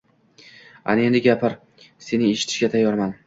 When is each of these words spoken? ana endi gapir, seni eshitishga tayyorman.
ana 0.93 1.03
endi 1.09 1.21
gapir, 1.27 1.57
seni 2.09 2.31
eshitishga 2.37 2.73
tayyorman. 2.77 3.15